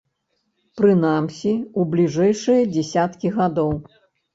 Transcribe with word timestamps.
Прынамсі, 0.81 1.53
у 1.79 1.87
бліжэйшыя 1.95 2.67
дзесяткі 2.75 3.27
гадоў. 3.41 3.71